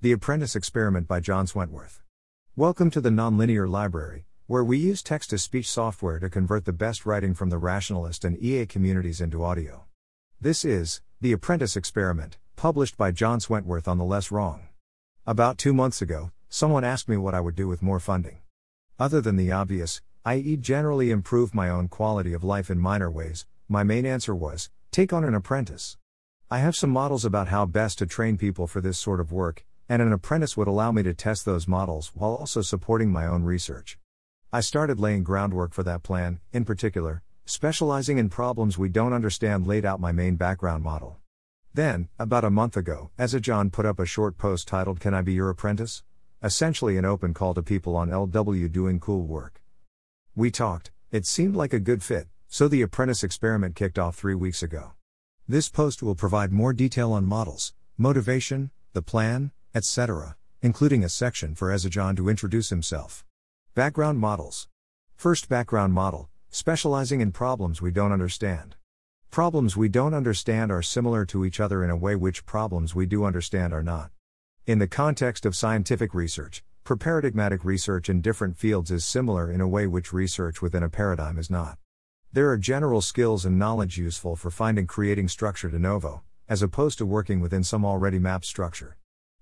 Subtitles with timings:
[0.00, 2.02] The Apprentice Experiment by John Swentworth.
[2.54, 6.72] Welcome to the Nonlinear Library, where we use text to speech software to convert the
[6.72, 9.86] best writing from the rationalist and EA communities into audio.
[10.40, 14.68] This is The Apprentice Experiment, published by John Swentworth on the Less Wrong.
[15.26, 18.38] About two months ago, someone asked me what I would do with more funding.
[19.00, 23.46] Other than the obvious, i.e., generally improve my own quality of life in minor ways,
[23.68, 25.96] my main answer was take on an apprentice.
[26.52, 29.64] I have some models about how best to train people for this sort of work,
[29.88, 33.42] and an apprentice would allow me to test those models while also supporting my own
[33.42, 33.98] research.
[34.52, 39.66] I started laying groundwork for that plan, in particular, specializing in problems we don't understand
[39.66, 41.16] laid out my main background model.
[41.72, 45.32] Then, about a month ago, Aysajan put up a short post titled Can I Be
[45.32, 46.02] Your Apprentice?
[46.42, 49.62] Essentially an open call to people on LW doing cool work.
[50.34, 54.34] We talked, it seemed like a good fit, so the apprentice experiment kicked off three
[54.34, 54.92] weeks ago.
[55.46, 61.54] This post will provide more detail on models, motivation, the plan, etc., including a section
[61.54, 63.24] for Aysajan to introduce himself.
[63.74, 64.68] Background models.
[65.14, 68.76] First background model, specializing in problems we don't understand.
[69.30, 73.06] Problems we don't understand are similar to each other in a way which problems we
[73.06, 74.10] do understand are not.
[74.66, 79.68] In the context of scientific research, preparadigmatic research in different fields is similar in a
[79.68, 81.78] way which research within a paradigm is not.
[82.32, 86.98] There are general skills and knowledge useful for finding creating structure de novo, as opposed
[86.98, 88.96] to working within some already mapped structure.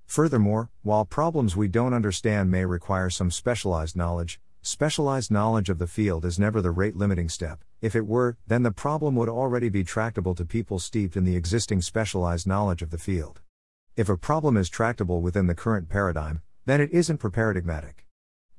[0.07, 5.87] Furthermore, while problems we don't understand may require some specialized knowledge, specialized knowledge of the
[5.87, 7.63] field is never the rate limiting step.
[7.83, 11.37] If it were, then the problem would already be tractable to people steeped in the
[11.37, 13.41] existing specialized knowledge of the field.
[13.97, 18.07] If a problem is tractable within the current paradigm, then it isn't paradigmatic.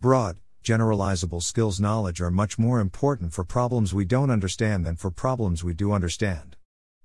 [0.02, 5.10] Broad, generalizable skills knowledge are much more important for problems we don't understand than for
[5.10, 6.57] problems we do understand.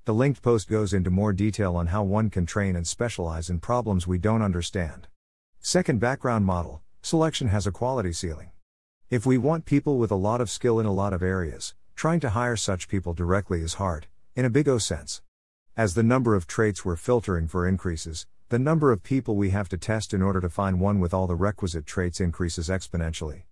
[0.04, 3.60] The linked post goes into more detail on how one can train and specialize in
[3.60, 5.06] problems we don't understand.
[5.60, 8.50] Second background model selection has a quality ceiling.
[9.10, 12.18] If we want people with a lot of skill in a lot of areas, trying
[12.18, 15.22] to hire such people directly is hard, in a big O sense.
[15.76, 19.68] As the number of traits we're filtering for increases, the number of people we have
[19.68, 23.42] to test in order to find one with all the requisite traits increases exponentially.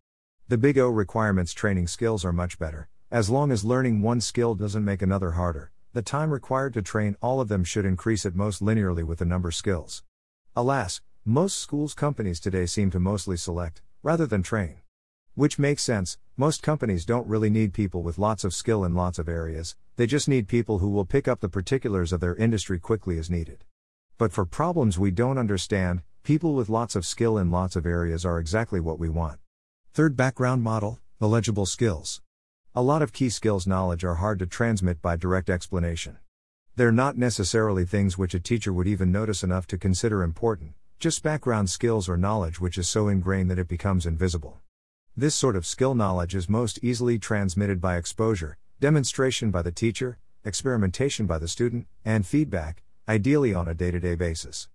[0.48, 4.56] The big O requirements training skills are much better, as long as learning one skill
[4.56, 8.36] doesn't make another harder, the time required to train all of them should increase at
[8.36, 10.04] most linearly with the number of skills.
[10.54, 14.76] Alas, most schools companies today seem to mostly select, rather than train.
[15.34, 19.18] Which makes sense, most companies don't really need people with lots of skill in lots
[19.18, 22.78] of areas, they just need people who will pick up the particulars of their industry
[22.78, 23.64] quickly as needed.
[24.16, 28.24] But for problems we don't understand, people with lots of skill in lots of areas
[28.24, 29.40] are exactly what we want.
[29.92, 32.22] Third background model, illegible skills.
[32.72, 36.18] A lot of key skills knowledge are hard to transmit by direct explanation.
[36.76, 41.24] They're not necessarily things which a teacher would even notice enough to consider important, just
[41.24, 44.60] background skills or knowledge which is so ingrained that it becomes invisible.
[45.16, 50.20] This sort of skill knowledge is most easily transmitted by exposure, demonstration by the teacher,
[50.44, 54.68] experimentation by the student, and feedback, ideally on a day to day basis.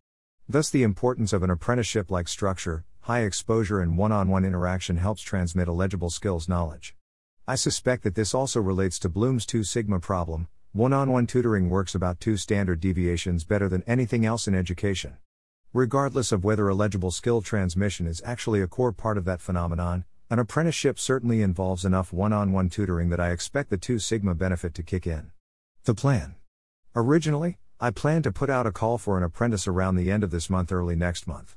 [0.49, 4.97] Thus, the importance of an apprenticeship like structure, high exposure, and one on one interaction
[4.97, 6.94] helps transmit illegible skills knowledge.
[7.47, 10.47] I suspect that this also relates to Bloom's 2 sigma problem.
[10.71, 15.17] One on one tutoring works about two standard deviations better than anything else in education.
[15.71, 20.39] Regardless of whether illegible skill transmission is actually a core part of that phenomenon, an
[20.39, 24.73] apprenticeship certainly involves enough one on one tutoring that I expect the 2 sigma benefit
[24.73, 25.29] to kick in.
[25.83, 26.37] The plan.
[26.95, 30.31] Originally, I planned to put out a call for an apprentice around the end of
[30.31, 31.55] this month, early next month.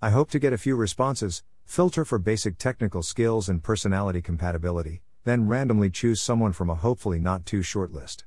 [0.00, 5.02] I hope to get a few responses, filter for basic technical skills and personality compatibility,
[5.24, 8.24] then randomly choose someone from a hopefully not too short list.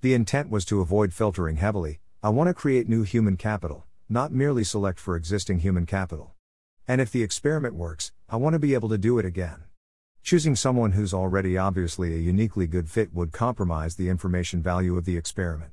[0.00, 4.32] The intent was to avoid filtering heavily, I want to create new human capital, not
[4.32, 6.34] merely select for existing human capital.
[6.88, 9.64] And if the experiment works, I want to be able to do it again.
[10.22, 15.04] Choosing someone who's already obviously a uniquely good fit would compromise the information value of
[15.04, 15.72] the experiment.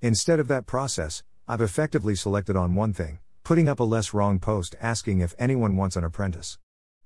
[0.00, 4.38] Instead of that process, I've effectively selected on one thing, putting up a less wrong
[4.38, 6.58] post asking if anyone wants an apprentice.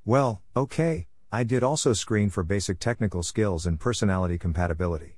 [0.04, 5.16] Well, okay, I did also screen for basic technical skills and personality compatibility.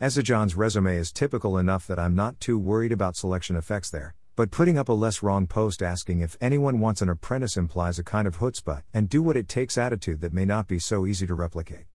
[0.00, 4.50] Aysajan's resume is typical enough that I'm not too worried about selection effects there, but
[4.50, 8.26] putting up a less wrong post asking if anyone wants an apprentice implies a kind
[8.26, 11.34] of chutzpah and do what it takes attitude that may not be so easy to
[11.34, 11.86] replicate.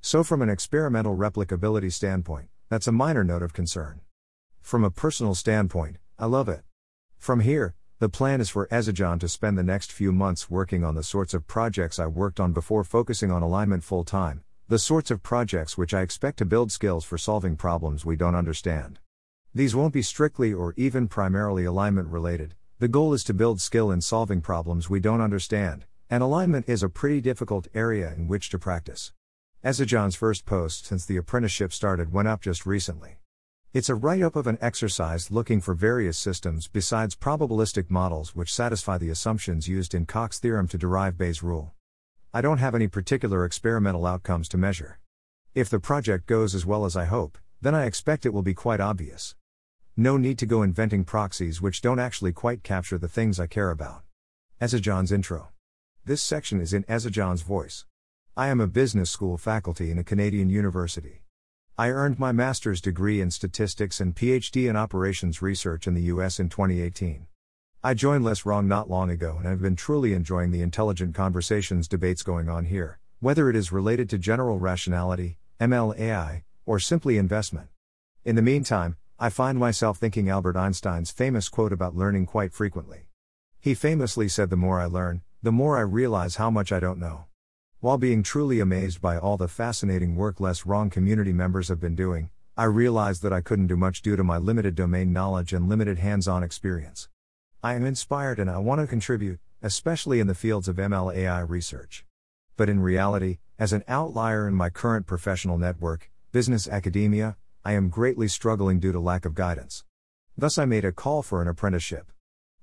[0.00, 4.00] So, from an experimental replicability standpoint, that's a minor note of concern.
[4.60, 6.62] From a personal standpoint, I love it.
[7.16, 10.94] From here, the plan is for Aysajan to spend the next few months working on
[10.94, 15.10] the sorts of projects I worked on before focusing on alignment full time, the sorts
[15.10, 18.98] of projects which I expect to build skills for solving problems we don't understand.
[19.54, 23.92] These won't be strictly or even primarily alignment related, The goal is to build skill
[23.92, 28.50] in solving problems we don't understand, and alignment is a pretty difficult area in which
[28.50, 29.12] to practice.
[29.64, 33.18] Aysajan's first post since the apprenticeship started went up just recently.
[33.74, 38.54] It's a write up of an exercise looking for various systems besides probabilistic models which
[38.54, 41.72] satisfy the assumptions used in Cox's theorem to derive Bayes' rule.
[42.32, 45.00] I don't have any particular experimental outcomes to measure.
[45.56, 48.54] If the project goes as well as I hope, then I expect it will be
[48.54, 49.34] quite obvious.
[49.96, 53.72] No need to go inventing proxies which don't actually quite capture the things I care
[53.72, 54.04] about.
[54.60, 55.48] Aysajan's intro.
[56.04, 57.86] This section is in Aysajan's voice.
[58.36, 61.23] I am a business school faculty in a Canadian university.
[61.76, 66.38] I earned my master's degree in statistics and PhD in operations research in the US
[66.38, 67.26] in 2018.
[67.82, 71.88] I joined Less Wrong not long ago and have been truly enjoying the intelligent conversations
[71.88, 77.66] debates going on here, whether it is related to general rationality, MLAI, or simply investment.
[78.24, 83.08] In the meantime, I find myself thinking Albert Einstein's famous quote about learning quite frequently.
[83.58, 87.00] He famously said, The more I learn, the more I realize how much I don't
[87.00, 87.24] know.
[87.84, 91.94] While being truly amazed by all the fascinating work Less Wrong community members have been
[91.94, 95.68] doing, I realized that I couldn't do much due to my limited domain knowledge and
[95.68, 97.10] limited hands on experience.
[97.62, 102.06] I am inspired and I want to contribute, especially in the fields of MLAI research.
[102.56, 107.36] But in reality, as an outlier in my current professional network, business academia,
[107.66, 109.84] I am greatly struggling due to lack of guidance.
[110.38, 112.10] Thus, I made a call for an apprenticeship.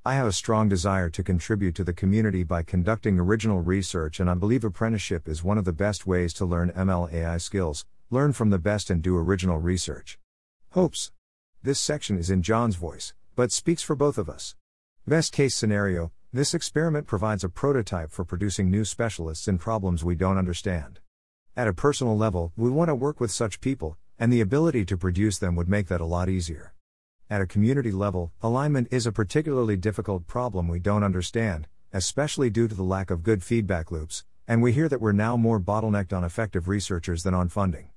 [0.04, 4.32] I have a strong desire to contribute to the community by conducting original research, and
[4.32, 8.50] I believe apprenticeship is one of the best ways to learn MLAI skills, learn from
[8.50, 10.18] the best, and do original research.
[10.72, 11.12] Hopes.
[11.62, 14.56] This section is in John's voice, but speaks for both of us.
[15.06, 20.16] Best case scenario this experiment provides a prototype for producing new specialists in problems we
[20.16, 21.00] don't understand.
[21.56, 24.98] At a personal level, we want to work with such people, and the ability to
[24.98, 26.74] produce them would make that a lot easier.
[27.32, 32.68] At a community level, alignment is a particularly difficult problem we don't understand, especially due
[32.68, 36.12] to the lack of good feedback loops, and we hear that we're now more bottlenecked
[36.12, 37.88] on effective researchers than on funding.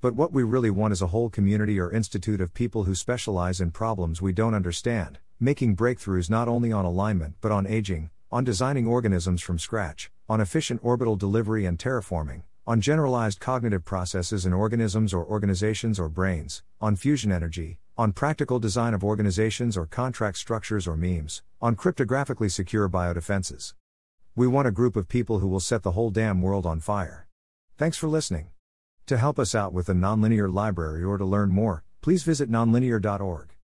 [0.00, 3.60] But what we really want is a whole community or institute of people who specialize
[3.60, 8.44] in problems we don't understand, making breakthroughs not only on alignment but on aging, on
[8.44, 14.52] designing organisms from scratch, on efficient orbital delivery and terraforming, on generalized cognitive processes in
[14.52, 20.36] organisms or organizations or brains, on fusion energy, on practical design of organizations or contract
[20.36, 23.72] structures or memes, on cryptographically secure biodefenses.
[24.34, 27.26] We want a group of people who will set the whole damn world on fire.
[27.78, 28.48] Thanks for listening.
[29.06, 33.55] To help us out with the Nonlinear Library or to learn more, please visit nonlinear.org.